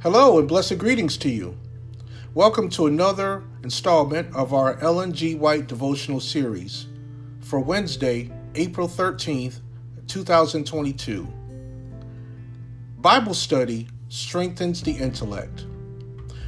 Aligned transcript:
Hello 0.00 0.38
and 0.38 0.46
blessed 0.46 0.78
greetings 0.78 1.16
to 1.16 1.28
you. 1.28 1.58
Welcome 2.32 2.68
to 2.68 2.86
another 2.86 3.42
installment 3.64 4.32
of 4.32 4.54
our 4.54 4.78
Ellen 4.78 5.12
G. 5.12 5.34
White 5.34 5.66
devotional 5.66 6.20
series 6.20 6.86
for 7.40 7.58
Wednesday, 7.58 8.30
April 8.54 8.86
13th, 8.86 9.58
2022. 10.06 11.26
Bible 12.98 13.34
study 13.34 13.88
strengthens 14.08 14.84
the 14.84 14.92
intellect. 14.92 15.66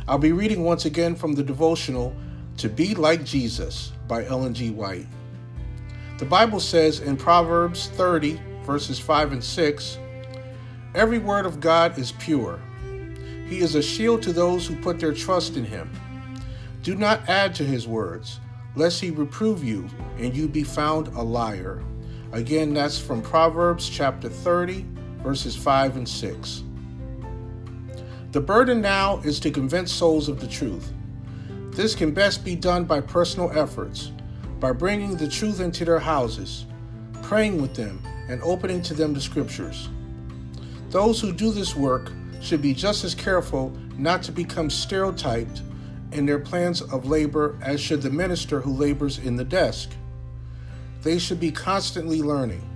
I'll 0.06 0.16
be 0.16 0.30
reading 0.30 0.62
once 0.62 0.84
again 0.84 1.16
from 1.16 1.32
the 1.32 1.42
devotional 1.42 2.14
To 2.58 2.68
Be 2.68 2.94
Like 2.94 3.24
Jesus 3.24 3.90
by 4.06 4.26
Ellen 4.26 4.54
G. 4.54 4.70
White. 4.70 5.08
The 6.18 6.24
Bible 6.24 6.60
says 6.60 7.00
in 7.00 7.16
Proverbs 7.16 7.88
30, 7.88 8.40
verses 8.62 9.00
5 9.00 9.32
and 9.32 9.42
6 9.42 9.98
Every 10.94 11.18
word 11.18 11.46
of 11.46 11.58
God 11.58 11.98
is 11.98 12.12
pure 12.12 12.60
he 13.50 13.58
is 13.58 13.74
a 13.74 13.82
shield 13.82 14.22
to 14.22 14.32
those 14.32 14.64
who 14.64 14.76
put 14.76 15.00
their 15.00 15.12
trust 15.12 15.56
in 15.56 15.64
him. 15.64 15.90
Do 16.84 16.94
not 16.94 17.28
add 17.28 17.52
to 17.56 17.64
his 17.64 17.88
words, 17.88 18.38
lest 18.76 19.00
he 19.00 19.10
reprove 19.10 19.64
you 19.64 19.88
and 20.18 20.34
you 20.34 20.46
be 20.46 20.62
found 20.62 21.08
a 21.08 21.20
liar. 21.20 21.82
Again, 22.30 22.72
that's 22.72 22.96
from 22.96 23.20
Proverbs 23.20 23.88
chapter 23.88 24.28
30, 24.28 24.86
verses 25.24 25.56
5 25.56 25.96
and 25.96 26.08
6. 26.08 26.62
The 28.30 28.40
burden 28.40 28.80
now 28.80 29.18
is 29.24 29.40
to 29.40 29.50
convince 29.50 29.90
souls 29.90 30.28
of 30.28 30.40
the 30.40 30.46
truth. 30.46 30.92
This 31.72 31.96
can 31.96 32.12
best 32.12 32.44
be 32.44 32.54
done 32.54 32.84
by 32.84 33.00
personal 33.00 33.50
efforts, 33.50 34.12
by 34.60 34.70
bringing 34.70 35.16
the 35.16 35.28
truth 35.28 35.58
into 35.58 35.84
their 35.84 35.98
houses, 35.98 36.66
praying 37.22 37.60
with 37.60 37.74
them, 37.74 38.00
and 38.28 38.40
opening 38.42 38.80
to 38.82 38.94
them 38.94 39.12
the 39.12 39.20
scriptures. 39.20 39.88
Those 40.90 41.20
who 41.20 41.32
do 41.32 41.50
this 41.50 41.74
work 41.74 42.12
should 42.40 42.62
be 42.62 42.74
just 42.74 43.04
as 43.04 43.14
careful 43.14 43.70
not 43.96 44.22
to 44.24 44.32
become 44.32 44.70
stereotyped 44.70 45.62
in 46.12 46.26
their 46.26 46.38
plans 46.38 46.82
of 46.82 47.06
labor 47.06 47.58
as 47.62 47.80
should 47.80 48.02
the 48.02 48.10
minister 48.10 48.60
who 48.60 48.72
labors 48.72 49.18
in 49.18 49.36
the 49.36 49.44
desk. 49.44 49.90
They 51.02 51.18
should 51.18 51.40
be 51.40 51.52
constantly 51.52 52.22
learning. 52.22 52.66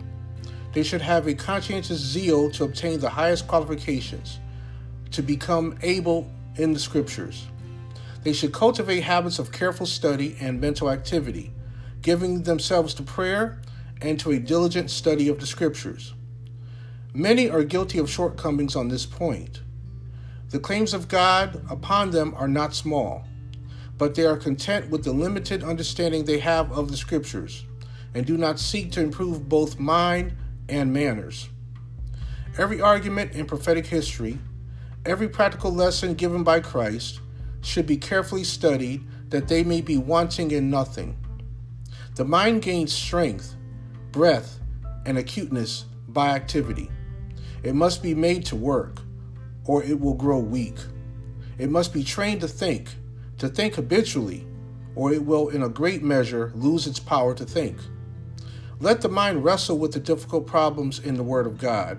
They 0.72 0.82
should 0.82 1.02
have 1.02 1.26
a 1.26 1.34
conscientious 1.34 2.00
zeal 2.00 2.50
to 2.52 2.64
obtain 2.64 3.00
the 3.00 3.08
highest 3.08 3.46
qualifications, 3.46 4.38
to 5.12 5.22
become 5.22 5.78
able 5.82 6.30
in 6.56 6.72
the 6.72 6.78
scriptures. 6.78 7.46
They 8.22 8.32
should 8.32 8.52
cultivate 8.52 9.02
habits 9.02 9.38
of 9.38 9.52
careful 9.52 9.86
study 9.86 10.36
and 10.40 10.60
mental 10.60 10.90
activity, 10.90 11.52
giving 12.00 12.42
themselves 12.42 12.94
to 12.94 13.02
prayer 13.02 13.60
and 14.00 14.18
to 14.20 14.32
a 14.32 14.38
diligent 14.38 14.90
study 14.90 15.28
of 15.28 15.40
the 15.40 15.46
scriptures. 15.46 16.14
Many 17.16 17.48
are 17.48 17.62
guilty 17.62 17.98
of 17.98 18.10
shortcomings 18.10 18.74
on 18.74 18.88
this 18.88 19.06
point. 19.06 19.60
The 20.50 20.58
claims 20.58 20.92
of 20.92 21.06
God 21.06 21.64
upon 21.70 22.10
them 22.10 22.34
are 22.36 22.48
not 22.48 22.74
small, 22.74 23.24
but 23.96 24.16
they 24.16 24.26
are 24.26 24.36
content 24.36 24.90
with 24.90 25.04
the 25.04 25.12
limited 25.12 25.62
understanding 25.62 26.24
they 26.24 26.40
have 26.40 26.72
of 26.72 26.90
the 26.90 26.96
Scriptures 26.96 27.66
and 28.14 28.26
do 28.26 28.36
not 28.36 28.58
seek 28.58 28.90
to 28.92 29.00
improve 29.00 29.48
both 29.48 29.78
mind 29.78 30.36
and 30.68 30.92
manners. 30.92 31.48
Every 32.58 32.80
argument 32.80 33.30
in 33.30 33.46
prophetic 33.46 33.86
history, 33.86 34.40
every 35.06 35.28
practical 35.28 35.72
lesson 35.72 36.14
given 36.14 36.42
by 36.42 36.58
Christ, 36.58 37.20
should 37.60 37.86
be 37.86 37.96
carefully 37.96 38.42
studied 38.42 39.06
that 39.30 39.46
they 39.46 39.62
may 39.62 39.82
be 39.82 39.98
wanting 39.98 40.50
in 40.50 40.68
nothing. 40.68 41.16
The 42.16 42.24
mind 42.24 42.62
gains 42.62 42.92
strength, 42.92 43.54
breadth, 44.10 44.58
and 45.06 45.16
acuteness 45.16 45.84
by 46.08 46.30
activity. 46.30 46.90
It 47.64 47.74
must 47.74 48.02
be 48.02 48.14
made 48.14 48.44
to 48.46 48.56
work, 48.56 49.00
or 49.64 49.82
it 49.82 49.98
will 49.98 50.12
grow 50.12 50.38
weak. 50.38 50.76
It 51.56 51.70
must 51.70 51.94
be 51.94 52.04
trained 52.04 52.42
to 52.42 52.48
think, 52.48 52.90
to 53.38 53.48
think 53.48 53.74
habitually, 53.74 54.46
or 54.94 55.12
it 55.12 55.24
will, 55.24 55.48
in 55.48 55.62
a 55.62 55.68
great 55.70 56.02
measure, 56.02 56.52
lose 56.54 56.86
its 56.86 57.00
power 57.00 57.34
to 57.34 57.44
think. 57.44 57.78
Let 58.80 59.00
the 59.00 59.08
mind 59.08 59.44
wrestle 59.44 59.78
with 59.78 59.92
the 59.92 60.00
difficult 60.00 60.46
problems 60.46 60.98
in 60.98 61.14
the 61.14 61.22
Word 61.22 61.46
of 61.46 61.56
God, 61.56 61.98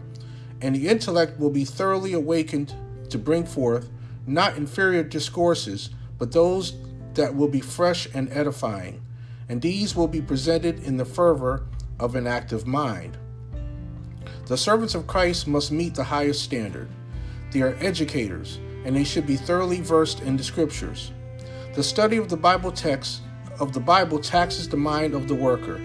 and 0.62 0.76
the 0.76 0.88
intellect 0.88 1.40
will 1.40 1.50
be 1.50 1.66
thoroughly 1.66 2.14
awakened 2.14 2.74
to 3.10 3.18
bring 3.18 3.44
forth 3.44 3.90
not 4.28 4.58
inferior 4.58 5.04
discourses, 5.04 5.90
but 6.20 6.32
those 6.32 6.74
that 7.16 7.36
will 7.36 7.48
be 7.48 7.62
fresh 7.62 8.08
and 8.14 8.32
edifying, 8.32 9.02
and 9.50 9.64
these 9.64 9.96
will 9.96 10.08
be 10.08 10.22
presented 10.22 10.84
in 10.84 10.98
the 10.98 11.06
fervor 11.06 11.66
of 12.00 12.16
an 12.16 12.28
active 12.28 12.68
mind. 12.68 13.18
The 14.48 14.58
servants 14.58 14.94
of 14.94 15.08
Christ 15.08 15.48
must 15.48 15.72
meet 15.72 15.96
the 15.96 16.04
highest 16.04 16.44
standard. 16.44 16.88
They 17.52 17.62
are 17.62 17.76
educators, 17.80 18.60
and 18.86 18.96
they 18.96 19.04
should 19.04 19.26
be 19.26 19.38
thoroughly 19.38 19.82
versed 19.82 20.22
in 20.22 20.38
the 20.38 20.44
scriptures. 20.44 21.12
The 21.74 21.82
study 21.82 22.18
of 22.18 22.30
the 22.30 22.38
Bible 22.38 22.72
text 22.72 23.22
of 23.60 23.74
the 23.74 23.80
Bible 23.80 24.20
taxes 24.20 24.70
the 24.70 24.78
mind 24.78 25.16
of 25.16 25.28
the 25.28 25.34
worker, 25.34 25.82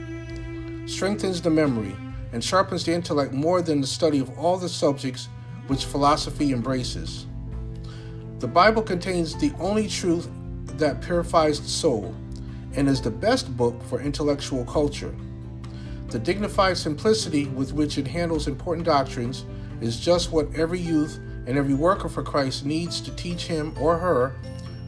strengthens 0.87 1.41
the 1.41 1.49
memory, 1.49 1.97
and 2.33 2.45
sharpens 2.45 2.85
the 2.85 2.93
intellect 2.93 3.33
more 3.33 3.63
than 3.63 3.81
the 3.81 3.87
study 3.87 4.19
of 4.19 4.39
all 4.39 4.59
the 4.59 4.69
subjects 4.69 5.29
which 5.67 5.87
philosophy 5.87 6.53
embraces. 6.53 7.27
The 8.41 8.49
Bible 8.49 8.83
contains 8.83 9.37
the 9.37 9.53
only 9.59 9.89
truth 9.89 10.29
that 10.79 11.01
purifies 11.01 11.61
the 11.61 11.69
soul 11.69 12.15
and 12.75 12.89
is 12.89 13.01
the 13.01 13.11
best 13.11 13.57
book 13.57 13.83
for 13.85 14.01
intellectual 14.01 14.65
culture. 14.65 15.15
The 16.11 16.19
dignified 16.19 16.77
simplicity 16.77 17.47
with 17.47 17.73
which 17.73 17.97
it 17.97 18.09
handles 18.09 18.49
important 18.49 18.85
doctrines 18.85 19.45
is 19.81 20.01
just 20.01 20.33
what 20.33 20.53
every 20.57 20.81
youth 20.81 21.21
and 21.47 21.57
every 21.57 21.75
worker 21.75 22.09
for 22.09 22.25
Christ 22.25 22.67
needs 22.67 23.01
to 23.03 23.15
teach 23.15 23.47
him 23.47 23.73
or 23.79 23.97
her 23.97 24.35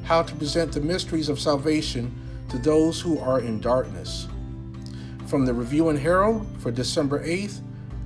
how 0.02 0.24
to 0.24 0.34
present 0.34 0.72
the 0.72 0.80
mysteries 0.80 1.28
of 1.28 1.38
salvation 1.38 2.12
to 2.48 2.58
those 2.58 3.00
who 3.00 3.20
are 3.20 3.40
in 3.40 3.60
darkness. 3.60 4.26
From 5.26 5.46
the 5.46 5.54
Review 5.54 5.90
and 5.90 5.98
Herald 5.98 6.44
for 6.58 6.72
December 6.72 7.24
8th, 7.24 7.60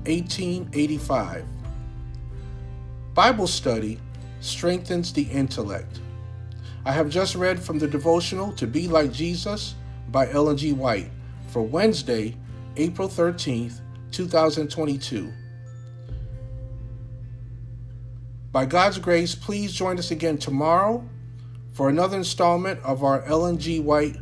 1885. 0.05 1.45
Bible 3.15 3.47
study 3.47 3.99
strengthens 4.41 5.13
the 5.13 5.23
intellect. 5.23 6.01
I 6.85 6.93
have 6.93 7.09
just 7.09 7.35
read 7.35 7.59
from 7.59 7.79
the 7.79 7.89
devotional 7.89 8.53
To 8.53 8.67
Be 8.67 8.89
Like 8.89 9.11
Jesus 9.11 9.75
by 10.11 10.31
Ellen 10.31 10.59
G. 10.59 10.75
White 10.75 11.11
for 11.49 11.63
Wednesday, 11.63 12.37
April 12.77 13.09
13th, 13.09 13.81
2022. 14.13 15.33
By 18.53 18.65
God's 18.65 18.99
grace, 18.99 19.35
please 19.35 19.73
join 19.73 19.99
us 19.99 20.11
again 20.11 20.39
tomorrow 20.39 21.07
for 21.73 21.89
another 21.89 22.17
installment 22.17 22.81
of 22.83 23.05
our 23.05 23.23
Ellen 23.25 23.59
G. 23.59 23.81
White 23.81 24.17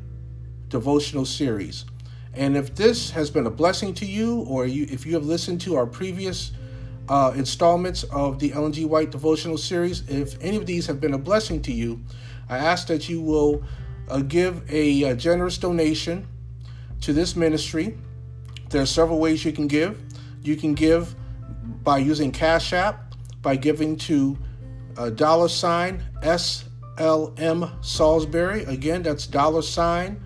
devotional 0.68 1.24
series. 1.24 1.84
And 2.32 2.56
if 2.56 2.74
this 2.74 3.10
has 3.12 3.30
been 3.30 3.46
a 3.46 3.50
blessing 3.50 3.94
to 3.94 4.06
you, 4.06 4.40
or 4.40 4.66
you, 4.66 4.86
if 4.90 5.06
you 5.06 5.14
have 5.14 5.24
listened 5.24 5.60
to 5.62 5.76
our 5.76 5.86
previous 5.86 6.52
uh, 7.08 7.32
installments 7.36 8.02
of 8.04 8.38
the 8.38 8.52
Ellen 8.52 8.72
G. 8.72 8.84
White 8.84 9.10
devotional 9.10 9.56
series, 9.56 10.08
if 10.08 10.36
any 10.40 10.56
of 10.56 10.66
these 10.66 10.86
have 10.86 11.00
been 11.00 11.14
a 11.14 11.18
blessing 11.18 11.62
to 11.62 11.72
you, 11.72 12.00
I 12.48 12.58
ask 12.58 12.88
that 12.88 13.08
you 13.08 13.20
will 13.20 13.62
uh, 14.08 14.18
give 14.20 14.68
a, 14.70 15.04
a 15.04 15.14
generous 15.14 15.58
donation 15.58 16.26
to 17.02 17.12
this 17.12 17.36
ministry. 17.36 17.96
There 18.70 18.82
are 18.82 18.86
several 18.86 19.18
ways 19.18 19.44
you 19.44 19.52
can 19.52 19.66
give. 19.66 20.00
You 20.42 20.56
can 20.56 20.74
give 20.74 21.14
by 21.82 21.98
using 21.98 22.32
Cash 22.32 22.72
App, 22.72 23.14
by 23.42 23.56
giving 23.56 23.96
to 23.98 24.38
a 24.96 25.10
dollar 25.10 25.48
sign 25.48 26.02
SLM 26.22 27.84
Salisbury. 27.84 28.64
Again, 28.64 29.02
that's 29.02 29.26
dollar 29.26 29.62
sign 29.62 30.22